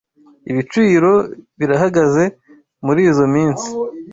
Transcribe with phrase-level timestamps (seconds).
[0.51, 1.11] Ibiciro
[1.59, 2.23] birahagaze
[2.83, 3.67] murizoi minsi.